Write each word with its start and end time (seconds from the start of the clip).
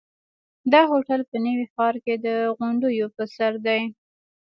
دا 0.71 0.81
هوټل 0.91 1.21
په 1.29 1.37
نوي 1.45 1.65
ښار 1.73 1.95
کې 2.03 2.15
د 2.25 2.27
غونډیو 2.57 3.05
پر 3.15 3.27
سر 3.35 3.53
دی. 3.65 3.81